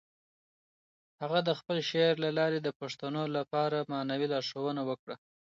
هغه 1.21 1.39
د 1.47 1.49
خپل 1.59 1.77
شعر 1.89 2.13
له 2.25 2.29
لارې 2.39 2.59
د 2.61 2.69
پښتنو 2.79 3.23
لپاره 3.37 3.87
معنوي 3.91 4.27
لارښوونه 4.33 4.81
وکړه. 4.89 5.15